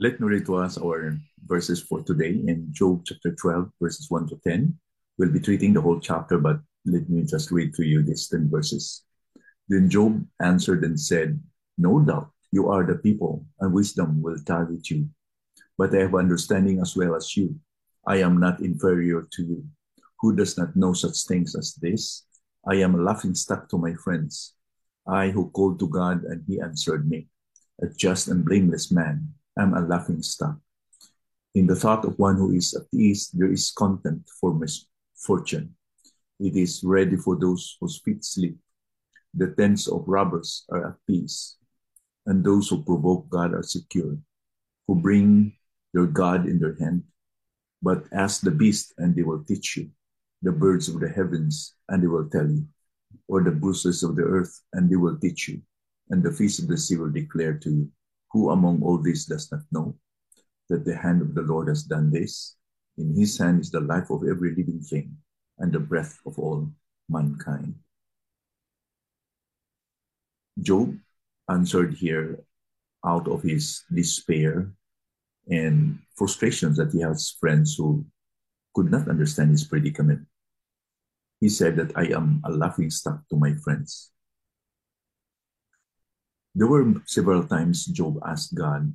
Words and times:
Let 0.00 0.20
me 0.20 0.28
read 0.28 0.46
to 0.46 0.54
us 0.62 0.78
our 0.78 1.18
verses 1.44 1.82
for 1.82 2.02
today 2.06 2.30
in 2.30 2.68
Job 2.70 3.02
chapter 3.04 3.34
12, 3.34 3.72
verses 3.82 4.06
1 4.08 4.28
to 4.28 4.38
10. 4.46 4.78
We'll 5.18 5.32
be 5.32 5.40
treating 5.40 5.74
the 5.74 5.80
whole 5.80 5.98
chapter, 5.98 6.38
but 6.38 6.60
let 6.86 7.10
me 7.10 7.24
just 7.24 7.50
read 7.50 7.74
to 7.74 7.84
you 7.84 8.04
these 8.04 8.28
10 8.28 8.48
verses. 8.48 9.02
Then 9.68 9.90
Job 9.90 10.24
answered 10.40 10.84
and 10.84 10.94
said, 10.94 11.42
No 11.78 11.98
doubt 11.98 12.30
you 12.52 12.68
are 12.68 12.86
the 12.86 12.94
people, 12.94 13.44
and 13.58 13.74
wisdom 13.74 14.22
will 14.22 14.38
target 14.46 14.88
you. 14.88 15.08
But 15.76 15.92
I 15.92 16.02
have 16.02 16.14
understanding 16.14 16.78
as 16.78 16.94
well 16.94 17.16
as 17.16 17.36
you. 17.36 17.58
I 18.06 18.18
am 18.18 18.38
not 18.38 18.60
inferior 18.60 19.26
to 19.32 19.42
you. 19.42 19.64
Who 20.20 20.36
does 20.36 20.56
not 20.56 20.76
know 20.76 20.92
such 20.92 21.26
things 21.26 21.56
as 21.56 21.74
this? 21.74 22.22
I 22.64 22.76
am 22.76 22.94
a 22.94 23.02
laughing 23.02 23.34
stock 23.34 23.68
to 23.70 23.78
my 23.78 23.94
friends. 23.94 24.54
I 25.08 25.30
who 25.30 25.50
called 25.50 25.80
to 25.80 25.88
God, 25.88 26.22
and 26.22 26.44
he 26.46 26.60
answered 26.60 27.10
me. 27.10 27.26
A 27.82 27.88
just 27.88 28.28
and 28.28 28.44
blameless 28.44 28.92
man 28.92 29.34
am 29.58 29.74
a 29.74 29.80
laughing 29.80 30.22
stock. 30.22 30.56
In 31.54 31.66
the 31.66 31.74
thought 31.74 32.04
of 32.04 32.18
one 32.18 32.36
who 32.36 32.52
is 32.52 32.74
at 32.74 32.86
ease, 32.92 33.30
there 33.32 33.50
is 33.50 33.72
content 33.72 34.28
for 34.40 34.54
misfortune. 34.54 35.74
It 36.38 36.56
is 36.56 36.84
ready 36.84 37.16
for 37.16 37.36
those 37.36 37.76
whose 37.80 38.00
feet 38.04 38.24
sleep. 38.24 38.56
The 39.34 39.48
tents 39.48 39.88
of 39.88 40.06
robbers 40.06 40.64
are 40.70 40.88
at 40.88 40.94
peace, 41.06 41.56
and 42.26 42.44
those 42.44 42.68
who 42.68 42.84
provoke 42.84 43.28
God 43.28 43.54
are 43.54 43.62
secure, 43.62 44.16
who 44.86 44.94
bring 44.94 45.56
their 45.92 46.06
God 46.06 46.46
in 46.46 46.58
their 46.58 46.76
hand. 46.78 47.02
But 47.82 48.04
ask 48.12 48.40
the 48.40 48.50
beast, 48.50 48.94
and 48.98 49.14
they 49.14 49.22
will 49.22 49.44
teach 49.44 49.76
you, 49.76 49.90
the 50.42 50.52
birds 50.52 50.88
of 50.88 51.00
the 51.00 51.08
heavens, 51.08 51.74
and 51.88 52.02
they 52.02 52.06
will 52.06 52.28
tell 52.28 52.48
you, 52.48 52.66
or 53.26 53.42
the 53.42 53.50
bruises 53.50 54.02
of 54.02 54.16
the 54.16 54.22
earth, 54.22 54.60
and 54.72 54.90
they 54.90 54.96
will 54.96 55.18
teach 55.18 55.48
you, 55.48 55.62
and 56.10 56.22
the 56.22 56.32
fish 56.32 56.58
of 56.58 56.68
the 56.68 56.78
sea 56.78 56.96
will 56.96 57.10
declare 57.10 57.54
to 57.58 57.70
you. 57.70 57.90
Who 58.32 58.50
among 58.50 58.82
all 58.82 58.98
these 58.98 59.26
does 59.26 59.50
not 59.50 59.62
know 59.72 59.96
that 60.68 60.84
the 60.84 60.96
hand 60.96 61.22
of 61.22 61.34
the 61.34 61.42
Lord 61.42 61.68
has 61.68 61.82
done 61.82 62.10
this? 62.10 62.56
In 62.98 63.14
his 63.14 63.38
hand 63.38 63.60
is 63.60 63.70
the 63.70 63.80
life 63.80 64.10
of 64.10 64.24
every 64.28 64.54
living 64.54 64.80
thing 64.80 65.16
and 65.58 65.72
the 65.72 65.80
breath 65.80 66.18
of 66.26 66.38
all 66.38 66.70
mankind. 67.08 67.74
Job 70.60 70.96
answered 71.48 71.94
here 71.94 72.44
out 73.04 73.28
of 73.28 73.42
his 73.42 73.84
despair 73.94 74.72
and 75.48 75.98
frustrations 76.16 76.76
that 76.76 76.92
he 76.92 77.00
has 77.00 77.36
friends 77.40 77.76
who 77.76 78.04
could 78.74 78.90
not 78.90 79.08
understand 79.08 79.50
his 79.50 79.64
predicament. 79.64 80.26
He 81.40 81.48
said 81.48 81.76
that 81.76 81.96
I 81.96 82.12
am 82.12 82.42
a 82.44 82.50
laughing 82.50 82.90
stock 82.90 83.22
to 83.30 83.36
my 83.36 83.54
friends. 83.54 84.10
There 86.58 86.66
were 86.66 86.92
several 87.06 87.46
times 87.46 87.86
Job 87.86 88.18
asked 88.26 88.52
God 88.52 88.92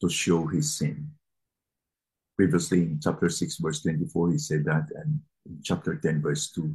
to 0.00 0.08
show 0.08 0.46
his 0.46 0.78
sin. 0.78 1.10
Previously 2.36 2.82
in 2.82 3.00
chapter 3.02 3.28
6, 3.28 3.56
verse 3.56 3.82
24, 3.82 4.30
he 4.30 4.38
said 4.38 4.64
that, 4.66 4.86
and 4.94 5.18
in 5.46 5.58
chapter 5.64 5.96
10, 5.96 6.22
verse 6.22 6.48
2, 6.52 6.72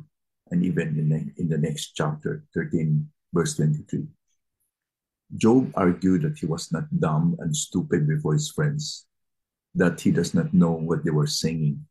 and 0.51 0.65
even 0.65 0.99
in 0.99 1.07
the, 1.07 1.31
in 1.41 1.47
the 1.47 1.57
next 1.57 1.95
chapter, 1.95 2.43
13, 2.53 3.07
verse 3.31 3.55
23. 3.55 4.03
Job 5.37 5.71
argued 5.75 6.23
that 6.23 6.39
he 6.39 6.45
was 6.45 6.73
not 6.73 6.91
dumb 6.99 7.37
and 7.39 7.55
stupid 7.55 8.05
before 8.05 8.33
his 8.33 8.51
friends, 8.51 9.07
that 9.75 10.01
he 10.01 10.11
does 10.11 10.33
not 10.33 10.53
know 10.53 10.73
what 10.73 11.05
they 11.05 11.11
were 11.11 11.25
singing. 11.25 11.87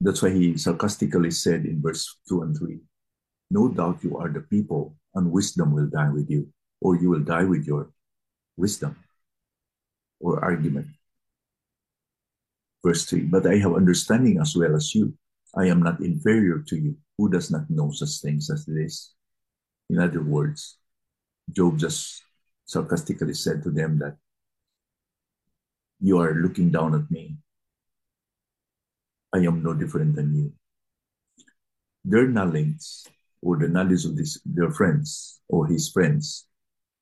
That's 0.00 0.22
why 0.22 0.30
he 0.30 0.56
sarcastically 0.56 1.32
said 1.32 1.66
in 1.66 1.82
verse 1.82 2.16
2 2.30 2.40
and 2.40 2.56
3 2.56 2.80
No 3.50 3.68
doubt 3.68 4.02
you 4.02 4.16
are 4.16 4.30
the 4.30 4.40
people, 4.40 4.96
and 5.14 5.30
wisdom 5.30 5.72
will 5.72 5.92
die 5.92 6.08
with 6.08 6.30
you 6.30 6.48
or 6.82 6.98
you 6.98 7.08
will 7.08 7.22
die 7.22 7.46
with 7.46 7.64
your 7.64 7.88
wisdom 8.58 8.98
or 10.18 10.42
argument. 10.42 10.88
Verse 12.84 13.06
3 13.06 13.30
But 13.30 13.46
I 13.46 13.56
have 13.62 13.74
understanding 13.78 14.42
as 14.42 14.56
well 14.56 14.74
as 14.74 14.94
you. 14.94 15.14
I 15.54 15.66
am 15.70 15.82
not 15.82 16.00
inferior 16.00 16.58
to 16.66 16.76
you. 16.76 16.96
Who 17.16 17.30
does 17.30 17.50
not 17.50 17.70
know 17.70 17.92
such 17.92 18.18
things 18.20 18.50
as 18.50 18.66
this? 18.66 19.14
In 19.88 20.00
other 20.00 20.22
words, 20.22 20.78
Job 21.50 21.78
just 21.78 22.24
sarcastically 22.64 23.34
said 23.34 23.62
to 23.62 23.70
them 23.70 23.98
that 23.98 24.16
you 26.00 26.18
are 26.18 26.34
looking 26.34 26.70
down 26.70 26.94
at 26.94 27.10
me. 27.10 27.36
I 29.32 29.38
am 29.46 29.62
no 29.62 29.74
different 29.74 30.16
than 30.16 30.34
you. 30.34 30.52
Their 32.04 32.26
knowledge 32.26 33.06
or 33.40 33.56
the 33.56 33.68
knowledge 33.68 34.04
of 34.04 34.16
this, 34.16 34.40
their 34.44 34.70
friends 34.70 35.40
or 35.48 35.66
his 35.66 35.90
friends 35.90 36.46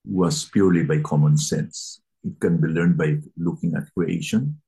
was 0.04 0.44
purely 0.46 0.84
by 0.84 1.00
common 1.00 1.36
sense. 1.36 2.00
It 2.24 2.38
can 2.40 2.60
be 2.60 2.68
learned 2.68 2.96
by 2.96 3.18
looking 3.36 3.74
at 3.74 3.92
creation, 3.94 4.60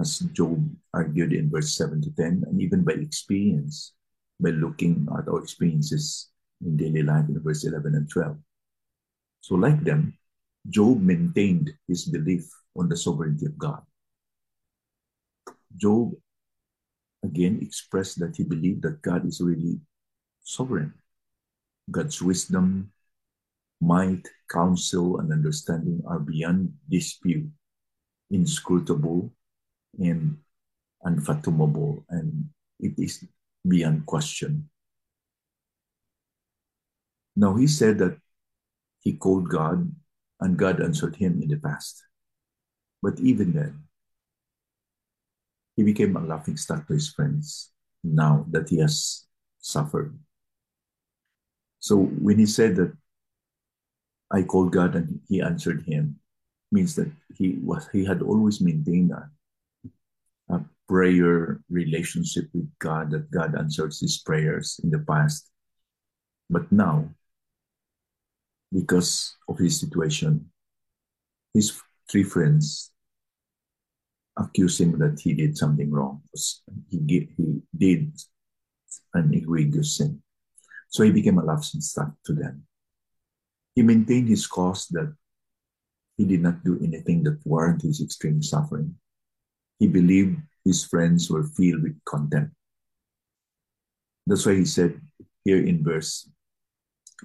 as 0.00 0.20
Job 0.32 0.68
argued 0.94 1.32
in 1.32 1.50
verse 1.50 1.74
7 1.76 2.02
to 2.02 2.10
10, 2.10 2.44
and 2.46 2.62
even 2.62 2.84
by 2.84 2.92
experience, 2.92 3.94
by 4.40 4.50
looking 4.50 5.06
at 5.18 5.28
our 5.28 5.40
experiences 5.42 6.30
in 6.64 6.76
daily 6.76 7.02
life 7.02 7.28
in 7.28 7.40
verse 7.42 7.64
11 7.64 7.94
and 7.94 8.08
12. 8.10 8.36
So, 9.40 9.54
like 9.54 9.82
them, 9.82 10.16
Job 10.68 11.00
maintained 11.00 11.72
his 11.86 12.04
belief 12.04 12.48
on 12.76 12.88
the 12.88 12.96
sovereignty 12.96 13.46
of 13.46 13.58
God. 13.58 13.82
Job 15.76 16.12
again 17.24 17.58
expressed 17.62 18.18
that 18.20 18.36
he 18.36 18.44
believed 18.44 18.82
that 18.82 19.02
God 19.02 19.26
is 19.26 19.40
really 19.40 19.80
sovereign. 20.42 20.94
God's 21.90 22.20
wisdom, 22.20 22.92
might, 23.80 24.26
counsel, 24.50 25.20
and 25.20 25.32
understanding 25.32 26.02
are 26.06 26.18
beyond 26.18 26.72
dispute, 26.88 27.48
inscrutable, 28.30 29.32
and 29.98 30.38
unfathomable, 31.02 32.04
and 32.08 32.48
it 32.80 32.94
is 32.98 33.24
beyond 33.66 34.06
question. 34.06 34.68
Now, 37.36 37.54
he 37.54 37.66
said 37.66 37.98
that 37.98 38.18
he 39.00 39.12
called 39.12 39.48
God, 39.48 39.90
and 40.40 40.58
God 40.58 40.80
answered 40.82 41.16
him 41.16 41.40
in 41.42 41.48
the 41.48 41.56
past. 41.56 42.02
But 43.00 43.20
even 43.20 43.52
then, 43.52 43.84
he 45.76 45.84
became 45.84 46.16
a 46.16 46.20
laughing 46.20 46.56
stock 46.56 46.88
to 46.88 46.94
his 46.94 47.08
friends 47.10 47.70
now 48.02 48.44
that 48.50 48.68
he 48.68 48.78
has 48.78 49.26
suffered. 49.60 50.18
So 51.78 51.96
when 51.96 52.38
he 52.38 52.46
said 52.46 52.74
that 52.76 52.96
I 54.30 54.42
called 54.42 54.72
God 54.72 54.94
and 54.94 55.20
he 55.28 55.40
answered 55.40 55.84
him 55.86 56.18
means 56.70 56.94
that 56.96 57.10
he 57.34 57.58
was 57.62 57.88
he 57.92 58.04
had 58.04 58.20
always 58.20 58.60
maintained 58.60 59.10
a, 59.12 59.30
a 60.50 60.60
prayer 60.88 61.60
relationship 61.70 62.44
with 62.52 62.68
God 62.78 63.10
that 63.10 63.30
God 63.30 63.56
answers 63.56 64.00
his 64.00 64.18
prayers 64.18 64.80
in 64.84 64.90
the 64.90 64.98
past. 64.98 65.50
But 66.50 66.70
now, 66.72 67.08
because 68.72 69.36
of 69.48 69.58
his 69.58 69.80
situation, 69.80 70.50
his 71.54 71.80
three 72.10 72.24
friends 72.24 72.90
accuse 74.36 74.80
him 74.80 74.98
that 74.98 75.20
he 75.20 75.34
did 75.34 75.56
something 75.56 75.90
wrong. 75.90 76.22
He, 76.88 77.28
he 77.36 77.60
did 77.76 78.12
an 79.14 79.34
egregious 79.34 79.96
sin. 79.96 80.22
So 80.90 81.02
he 81.02 81.10
became 81.10 81.38
a 81.38 81.44
laughing 81.44 81.80
stock 81.80 82.12
to 82.26 82.32
them. 82.34 82.67
He 83.78 83.84
maintained 83.84 84.28
his 84.28 84.48
cause 84.48 84.88
that 84.88 85.14
he 86.16 86.24
did 86.24 86.42
not 86.42 86.64
do 86.64 86.80
anything 86.82 87.22
that 87.22 87.38
warranted 87.44 87.86
his 87.86 88.02
extreme 88.02 88.42
suffering. 88.42 88.96
He 89.78 89.86
believed 89.86 90.42
his 90.64 90.84
friends 90.84 91.30
were 91.30 91.44
filled 91.44 91.84
with 91.84 92.04
contempt. 92.04 92.56
That's 94.26 94.44
why 94.44 94.56
he 94.56 94.64
said 94.64 95.00
here 95.44 95.64
in 95.64 95.84
verse 95.84 96.28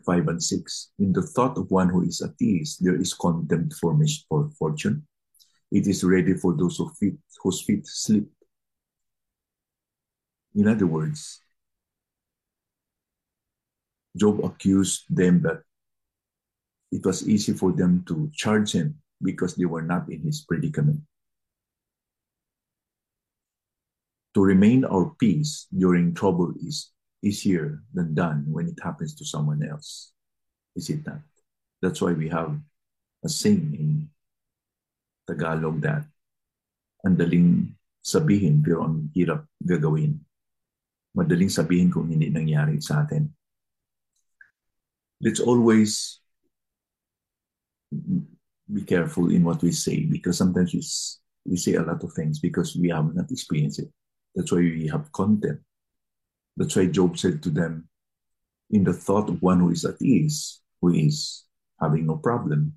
5 0.06 0.28
and 0.28 0.44
6 0.44 0.92
In 1.00 1.12
the 1.12 1.24
thought 1.24 1.58
of 1.58 1.72
one 1.72 1.90
who 1.90 2.04
is 2.04 2.22
at 2.22 2.40
ease, 2.40 2.78
there 2.80 3.02
is 3.02 3.16
contempt 3.16 3.74
for 3.82 3.98
misfortune. 3.98 5.08
It 5.72 5.88
is 5.88 6.04
ready 6.04 6.36
for 6.36 6.54
those 6.56 6.78
who 6.78 6.88
feet, 7.00 7.18
whose 7.42 7.64
feet 7.64 7.88
sleep. 7.88 8.30
In 10.54 10.68
other 10.68 10.86
words, 10.86 11.42
Job 14.16 14.46
accused 14.46 15.06
them 15.10 15.42
that 15.42 15.64
it 16.94 17.02
was 17.02 17.26
easy 17.26 17.58
for 17.58 17.74
them 17.74 18.06
to 18.06 18.30
charge 18.38 18.78
him 18.78 19.02
because 19.18 19.58
they 19.58 19.66
were 19.66 19.82
not 19.82 20.06
in 20.14 20.22
his 20.22 20.46
predicament. 20.46 21.02
To 24.38 24.42
remain 24.46 24.86
our 24.86 25.10
peace 25.18 25.66
during 25.74 26.14
trouble 26.14 26.54
is 26.62 26.94
easier 27.26 27.82
than 27.94 28.14
done 28.14 28.46
when 28.46 28.70
it 28.70 28.78
happens 28.78 29.18
to 29.18 29.26
someone 29.26 29.66
else. 29.66 30.14
Is 30.78 30.90
it 30.90 31.06
not? 31.06 31.22
That's 31.82 32.02
why 32.02 32.14
we 32.14 32.30
have 32.30 32.58
a 33.26 33.30
saying 33.30 33.74
in 33.74 34.10
Tagalog 35.26 35.82
that 35.82 36.06
ang 37.06 37.18
daling 37.18 37.74
sabihin 38.06 38.62
pero 38.62 38.86
ang 38.86 39.10
hirap 39.18 39.50
gagawin. 39.62 40.22
Madaling 41.14 41.50
sabihin 41.50 41.94
kung 41.94 42.10
hindi 42.10 42.30
nangyari 42.30 42.82
sa 42.82 43.06
atin. 43.06 43.30
Let's 45.22 45.40
always 45.40 46.23
be 48.72 48.82
careful 48.82 49.30
in 49.30 49.44
what 49.44 49.62
we 49.62 49.72
say 49.72 50.06
because 50.06 50.38
sometimes 50.38 50.74
we, 50.74 51.52
we 51.52 51.58
say 51.58 51.74
a 51.74 51.82
lot 51.82 52.04
of 52.04 52.14
things 52.14 52.40
because 52.40 52.76
we 52.76 52.90
have 52.90 53.14
not 53.14 53.32
experienced 53.32 53.80
it. 53.80 53.90
That's 54.36 54.52
why 54.52 54.60
we 54.60 54.88
have 54.88 55.12
content. 55.12 55.60
That's 56.56 56.76
why 56.76 56.86
Job 56.88 57.18
said 57.18 57.42
to 57.44 57.50
them, 57.50 57.90
in 58.72 58.84
the 58.84 58.94
thought 58.94 59.30
of 59.30 59.42
one 59.42 59.60
who 59.60 59.72
is 59.72 59.86
at 59.86 60.02
ease, 60.02 60.62
who 60.82 60.94
is 60.94 61.44
having 61.80 62.08
no 62.08 62.18
problem, 62.18 62.74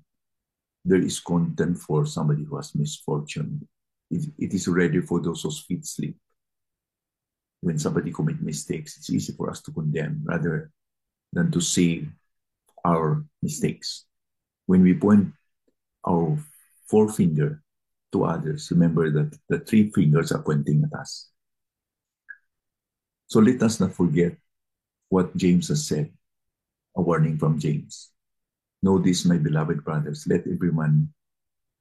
there 0.85 1.01
is 1.01 1.19
content 1.19 1.77
for 1.77 2.05
somebody 2.05 2.43
who 2.43 2.57
has 2.57 2.75
misfortune. 2.75 3.67
It, 4.09 4.25
it 4.37 4.53
is 4.53 4.67
ready 4.67 5.01
for 5.01 5.21
those 5.21 5.41
whose 5.41 5.59
feet 5.59 5.85
sleep. 5.85 6.17
When 7.61 7.79
somebody 7.79 8.11
commit 8.11 8.41
mistakes, 8.41 8.97
it's 8.97 9.09
easy 9.09 9.33
for 9.33 9.49
us 9.49 9.61
to 9.63 9.71
condemn 9.71 10.21
rather 10.23 10.71
than 11.33 11.51
to 11.51 11.59
see 11.59 12.07
our 12.85 13.25
mistakes. 13.41 14.05
When 14.67 14.83
we 14.83 14.93
point 14.93 15.33
our 16.07 16.39
forefinger 16.87 17.61
to 18.13 18.23
others, 18.23 18.71
remember 18.71 19.11
that 19.11 19.37
the 19.49 19.59
three 19.59 19.91
fingers 19.91 20.31
are 20.31 20.41
pointing 20.41 20.83
at 20.83 20.97
us. 20.97 21.29
So 23.27 23.39
let 23.39 23.61
us 23.61 23.79
not 23.79 23.93
forget 23.93 24.37
what 25.09 25.35
James 25.35 25.67
has 25.67 25.85
said, 25.85 26.11
a 26.95 27.01
warning 27.01 27.37
from 27.37 27.59
James. 27.59 28.11
Know 28.81 28.99
this, 28.99 29.25
my 29.25 29.37
beloved 29.37 29.83
brothers, 29.83 30.25
let 30.27 30.47
everyone 30.47 31.11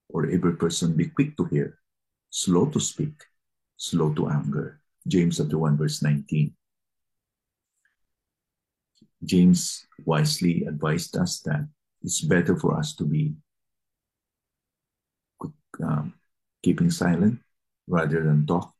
or 0.08 0.26
every 0.26 0.56
person 0.56 0.96
be 0.96 1.06
quick 1.06 1.36
to 1.36 1.44
hear, 1.44 1.78
slow 2.30 2.66
to 2.66 2.80
speak, 2.80 3.14
slow 3.76 4.12
to 4.14 4.28
anger. 4.28 4.80
James 5.06 5.38
chapter 5.38 5.58
1, 5.58 5.76
verse 5.76 6.02
19. 6.02 6.52
James 9.24 9.86
wisely 10.04 10.64
advised 10.64 11.16
us 11.16 11.40
that 11.40 11.66
it's 12.02 12.20
better 12.20 12.56
for 12.56 12.76
us 12.78 12.94
to 12.94 13.04
be 13.04 13.34
um, 15.82 16.14
keeping 16.62 16.90
silent 16.90 17.38
rather 17.86 18.22
than 18.22 18.46
talk. 18.46 18.72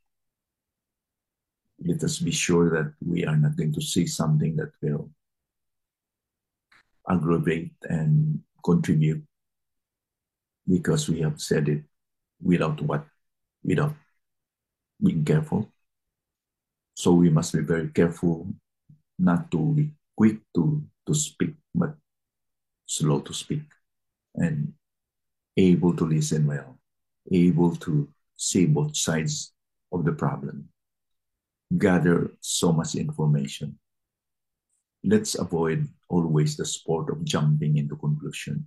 Let 1.85 2.03
us 2.05 2.19
be 2.19 2.33
sure 2.33 2.71
that 2.71 2.95
we 3.05 3.25
are 3.27 3.37
not 3.37 3.57
going 3.57 3.73
to 3.75 3.83
say 3.83 4.07
something 4.07 4.57
that 4.57 4.73
will 4.81 5.11
aggravate 7.09 7.73
and 7.89 8.41
contribute 8.65 9.23
because 10.67 11.09
we 11.09 11.21
have 11.21 11.41
said 11.41 11.69
it 11.69 11.83
without 12.43 12.81
what 12.83 13.07
without 13.63 13.95
being 15.03 15.25
careful 15.25 15.69
so 16.95 17.13
we 17.13 17.31
must 17.31 17.53
be 17.53 17.61
very 17.61 17.89
careful 17.89 18.47
not 19.19 19.51
to 19.51 19.59
be 19.75 19.91
quick 20.17 20.39
to 20.55 20.83
to 21.07 21.15
speak 21.15 21.55
but 21.75 21.95
slow 22.87 23.21
to 23.21 23.33
speak 23.33 23.63
and 24.35 24.73
able 25.57 25.95
to 25.95 26.05
listen 26.05 26.47
well 26.47 26.76
able 27.33 27.75
to 27.77 28.09
see 28.37 28.67
both 28.67 28.97
sides 28.97 29.53
of 29.93 30.05
the 30.05 30.13
problem 30.13 30.69
gather 31.79 32.31
so 32.41 32.73
much 32.73 32.95
information 32.95 33.79
let's 35.07 35.37
avoid 35.37 35.89
always 36.09 36.57
the 36.57 36.65
sport 36.65 37.11
of 37.11 37.25
jumping 37.25 37.79
into 37.79 37.97
conclusion. 37.97 38.67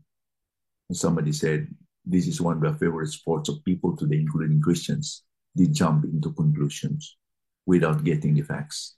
And 0.88 0.98
somebody 0.98 1.34
said, 1.34 1.68
this 2.06 2.28
is 2.28 2.42
one 2.42 2.58
of 2.58 2.74
the 2.74 2.80
favorite 2.80 3.10
sports 3.10 3.50
of 3.50 3.64
people 3.66 3.96
today, 3.96 4.18
including 4.18 4.62
Christians. 4.62 5.24
They 5.56 5.68
jump 5.68 6.06
into 6.06 6.32
conclusions 6.32 7.18
without 7.66 8.04
getting 8.04 8.34
the 8.34 8.42
facts. 8.42 8.96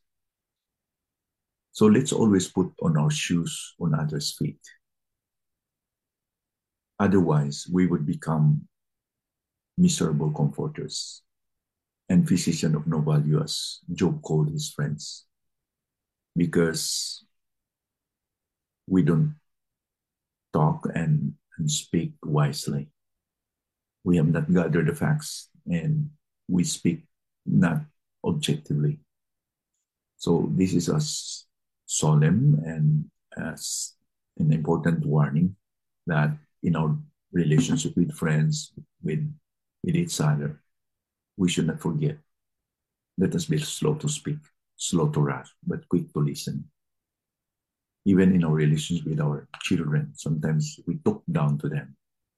So 1.74 1.88
let's 1.88 2.14
always 2.14 2.48
put 2.48 2.72
on 2.82 2.98
our 2.98 3.10
shoes 3.10 3.74
on 3.80 3.96
others' 3.96 4.36
feet. 4.38 4.60
Otherwise, 7.00 7.66
we 7.72 7.88
would 7.88 8.06
become 8.06 8.68
miserable 9.82 10.32
comforters 10.32 11.24
and 12.08 12.28
physician 12.28 12.76
of 12.76 12.86
no 12.86 13.00
value, 13.00 13.42
as 13.42 13.80
Job 13.94 14.22
called 14.22 14.50
his 14.50 14.70
friends. 14.70 15.26
Because 16.36 17.26
we 18.88 19.02
don't 19.02 19.36
talk 20.54 20.88
and, 20.94 21.34
and 21.58 21.72
speak 21.72 22.14
wisely. 22.24 22.90
We 24.04 24.18
have 24.18 24.28
not 24.28 24.52
gathered 24.54 24.88
the 24.88 24.96
facts 24.96 25.50
and 25.66 26.10
we 26.48 26.64
speak 26.64 27.04
not 27.46 27.82
objectively. 28.24 29.00
So 30.18 30.50
this 30.54 30.74
is 30.74 30.90
a 30.90 31.00
solemn 31.86 32.62
and 32.66 33.06
as 33.38 33.94
an 34.38 34.52
important 34.52 35.06
warning 35.06 35.56
that 36.08 36.32
in 36.64 36.76
our 36.76 36.96
relationship 37.32 37.96
with 37.96 38.14
friends, 38.14 38.74
with, 39.02 39.28
with 39.84 39.96
each 39.96 40.20
other, 40.22 40.62
we 41.38 41.50
should 41.50 41.68
not 41.68 41.80
forget. 41.80 42.18
Let 43.18 43.36
us 43.36 43.46
be 43.46 43.60
slow 43.60 43.96
to 43.96 44.10
speak, 44.10 44.38
slow 44.76 45.10
to 45.10 45.20
wrath, 45.20 45.52
but 45.66 45.88
quick 45.90 46.12
to 46.14 46.20
listen 46.20 46.70
even 48.06 48.34
in 48.34 48.44
our 48.44 48.54
relations 48.54 49.04
with 49.04 49.20
our 49.20 49.48
children, 49.62 50.12
sometimes 50.16 50.80
we 50.88 50.98
talk 51.06 51.24
down 51.32 51.58
to 51.60 51.70
them. 51.70 51.96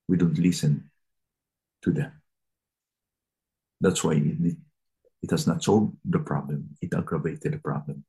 We 0.07 0.17
don't 0.17 0.37
listen 0.37 0.89
to 1.83 1.91
them. 1.91 2.11
That's 3.79 4.03
why 4.03 4.13
it, 4.13 4.57
it 5.21 5.31
has 5.31 5.47
not 5.47 5.63
solved 5.63 5.95
the 6.05 6.19
problem, 6.19 6.69
it 6.81 6.93
aggravated 6.93 7.53
the 7.53 7.59
problem. 7.59 8.03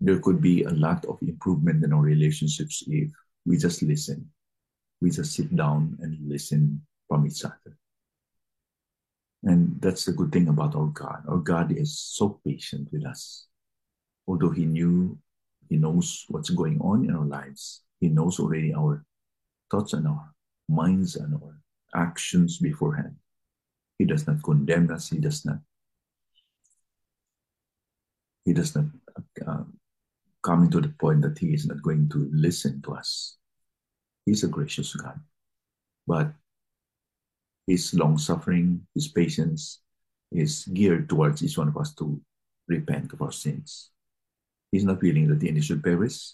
There 0.00 0.20
could 0.20 0.40
be 0.40 0.64
a 0.64 0.70
lot 0.70 1.04
of 1.06 1.18
improvement 1.22 1.84
in 1.84 1.92
our 1.92 2.02
relationships 2.02 2.84
if 2.86 3.10
we 3.44 3.56
just 3.56 3.82
listen. 3.82 4.30
We 5.00 5.10
just 5.10 5.34
sit 5.34 5.54
down 5.54 5.98
and 6.00 6.18
listen 6.28 6.82
from 7.08 7.26
each 7.26 7.44
other. 7.44 7.76
And 9.44 9.80
that's 9.80 10.04
the 10.04 10.12
good 10.12 10.32
thing 10.32 10.48
about 10.48 10.74
our 10.74 10.86
God. 10.86 11.22
Our 11.28 11.38
God 11.38 11.72
is 11.72 11.98
so 11.98 12.40
patient 12.44 12.88
with 12.92 13.06
us. 13.06 13.46
Although 14.26 14.50
He 14.50 14.66
knew 14.66 15.18
he 15.68 15.76
knows 15.76 16.24
what's 16.28 16.50
going 16.50 16.80
on 16.80 17.04
in 17.04 17.14
our 17.14 17.26
lives. 17.26 17.82
He 18.00 18.08
knows 18.08 18.40
already 18.40 18.72
our 18.74 19.04
thoughts 19.70 19.92
and 19.92 20.08
our 20.08 20.32
minds 20.68 21.16
and 21.16 21.34
our 21.34 21.60
actions 21.94 22.58
beforehand. 22.58 23.16
He 23.98 24.04
does 24.04 24.26
not 24.26 24.42
condemn 24.42 24.90
us. 24.90 25.10
He 25.10 25.18
does 25.18 25.44
not. 25.44 25.58
He 28.44 28.54
does 28.54 28.74
not 28.74 28.86
uh, 29.46 29.64
coming 30.42 30.70
to 30.70 30.80
the 30.80 30.88
point 30.88 31.20
that 31.22 31.38
he 31.38 31.48
is 31.48 31.66
not 31.66 31.82
going 31.82 32.08
to 32.10 32.30
listen 32.32 32.80
to 32.82 32.94
us. 32.94 33.36
He's 34.24 34.44
a 34.44 34.48
gracious 34.48 34.94
God, 34.94 35.20
but 36.06 36.32
his 37.68 37.92
long 37.92 38.16
suffering, 38.16 38.86
his 38.94 39.08
patience 39.08 39.80
is 40.32 40.64
geared 40.72 41.08
towards 41.08 41.42
each 41.42 41.58
one 41.58 41.68
of 41.68 41.76
us 41.76 41.94
to 41.94 42.18
repent 42.66 43.12
of 43.12 43.20
our 43.20 43.30
sins. 43.30 43.90
He's 44.72 44.84
not 44.84 45.02
willing 45.02 45.28
that 45.28 45.46
any 45.46 45.60
should 45.60 45.84
perish, 45.84 46.32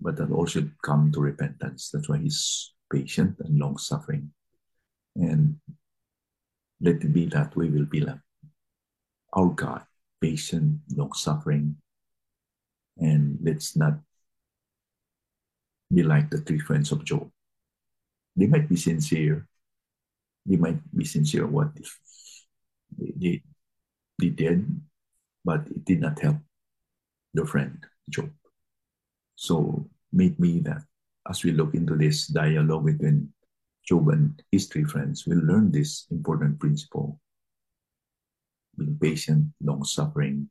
but 0.00 0.16
that 0.16 0.30
all 0.30 0.46
should 0.46 0.70
come 0.84 1.10
to 1.12 1.20
repentance. 1.20 1.90
That's 1.90 2.08
why 2.08 2.18
he's 2.18 2.74
patient 2.92 3.36
and 3.40 3.58
long 3.58 3.78
suffering. 3.78 4.32
And 5.16 5.56
let 6.80 6.96
it 6.96 7.12
be 7.12 7.24
that 7.26 7.56
we 7.56 7.70
will 7.70 7.86
be 7.86 8.00
like 8.00 8.20
our 9.32 9.48
God, 9.48 9.82
patient, 10.20 10.80
long 10.94 11.14
suffering. 11.14 11.76
And 12.98 13.38
let's 13.42 13.76
not 13.76 13.94
be 15.92 16.02
like 16.02 16.28
the 16.28 16.38
three 16.38 16.58
friends 16.58 16.92
of 16.92 17.04
Job. 17.04 17.30
They 18.36 18.46
might 18.46 18.68
be 18.68 18.76
sincere. 18.76 19.46
They 20.46 20.56
might 20.56 20.80
be 20.96 21.04
sincere 21.04 21.46
what 21.46 21.74
they, 22.96 23.12
they, 23.16 23.42
they 24.18 24.28
did, 24.28 24.80
but 25.44 25.66
it 25.68 25.84
did 25.84 26.00
not 26.00 26.18
help 26.18 26.36
the 27.34 27.46
friend 27.46 27.78
Job. 28.08 28.30
So 29.36 29.88
make 30.12 30.38
me 30.38 30.60
that 30.60 30.82
as 31.28 31.44
we 31.44 31.52
look 31.52 31.74
into 31.74 31.96
this 31.96 32.26
dialogue 32.26 32.86
between 32.86 33.32
Job 33.86 34.08
and 34.08 34.42
his 34.50 34.66
three 34.66 34.84
friends, 34.84 35.26
we'll 35.26 35.44
learn 35.44 35.70
this 35.70 36.06
important 36.10 36.58
principle 36.58 37.20
being 38.76 38.98
patient, 39.00 39.46
long 39.62 39.84
suffering, 39.84 40.48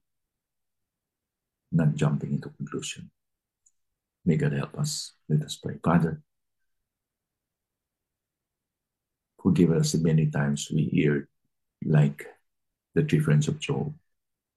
not 1.72 1.96
jumping 1.96 2.34
into 2.34 2.50
conclusion. 2.50 3.10
May 4.26 4.38
God 4.38 4.54
help 4.54 4.78
us. 4.78 5.14
Let 5.28 5.44
us 5.44 5.56
pray. 5.56 5.76
Father, 5.84 6.22
forgive 9.42 9.72
us 9.72 9.96
many 9.96 10.28
times 10.28 10.70
we 10.74 10.84
hear 10.86 11.28
like 11.86 12.26
the 12.96 13.04
three 13.04 13.20
friends 13.20 13.48
of 13.48 13.60
Job 13.60 13.94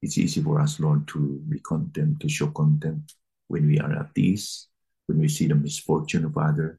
it's 0.03 0.19
easy 0.19 0.43
for 0.43 0.61
us, 0.61 0.81
Lord, 0.81 1.07
to 1.09 1.41
be 1.49 1.61
content, 1.61 2.19
to 2.21 2.29
show 2.29 2.49
content 2.49 3.15
when 3.47 3.69
we 3.69 3.79
are 3.79 3.93
at 3.93 4.11
ease, 4.17 4.67
when 5.07 5.21
we 5.21 5.29
see 5.29 5.47
the 5.47 5.55
misfortune 5.55 6.25
of 6.25 6.37
others, 6.37 6.77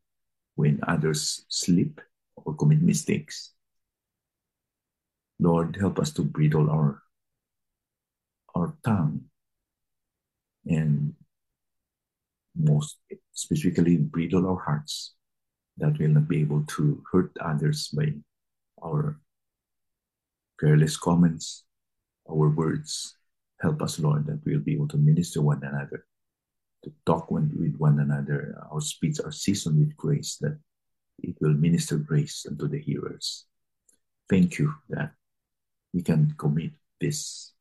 when 0.55 0.81
others 0.85 1.45
slip 1.47 2.01
or 2.35 2.53
commit 2.53 2.81
mistakes. 2.81 3.53
Lord, 5.39 5.77
help 5.77 5.99
us 5.99 6.11
to 6.13 6.23
bridle 6.23 6.69
our, 6.69 7.01
our 8.55 8.75
tongue 8.83 9.21
and 10.65 11.13
most 12.55 12.97
specifically 13.31 13.97
bridle 13.97 14.47
our 14.47 14.59
hearts 14.59 15.13
that 15.77 15.97
we'll 15.97 16.09
not 16.09 16.27
be 16.27 16.41
able 16.41 16.63
to 16.67 17.03
hurt 17.11 17.31
others 17.41 17.87
by 17.89 18.13
our 18.83 19.19
careless 20.59 20.97
comments, 20.97 21.63
our 22.29 22.49
words. 22.49 23.17
Help 23.61 23.81
us, 23.81 23.99
Lord, 23.99 24.25
that 24.27 24.41
we'll 24.45 24.59
be 24.59 24.73
able 24.73 24.87
to 24.89 24.97
minister 24.97 25.41
one 25.41 25.63
another, 25.63 26.05
to 26.83 26.91
talk 27.05 27.31
with 27.31 27.75
one 27.77 27.99
another. 27.99 28.55
Our 28.71 28.81
speech 28.81 29.19
are 29.23 29.31
seasoned 29.31 29.79
with 29.79 29.95
grace, 29.95 30.37
that 30.41 30.57
it 31.19 31.35
will 31.39 31.53
minister 31.53 31.97
grace 31.97 32.45
unto 32.49 32.67
the 32.67 32.79
hearers. 32.79 33.45
Thank 34.29 34.59
you 34.59 34.73
that 34.89 35.11
we 35.93 36.01
can 36.01 36.35
commit 36.37 36.71
these 36.99 37.53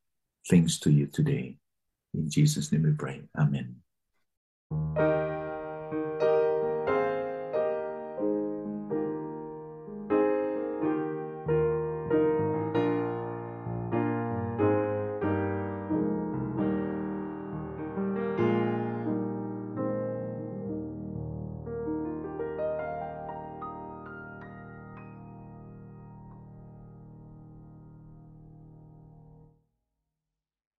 things 0.49 0.79
to 0.79 0.91
you 0.91 1.07
today. 1.07 1.57
In 2.13 2.29
Jesus' 2.29 2.71
name 2.71 2.83
we 2.83 2.91
pray. 2.91 3.21
Amen. 3.37 3.75